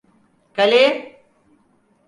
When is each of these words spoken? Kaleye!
Kaleye! 0.53 1.19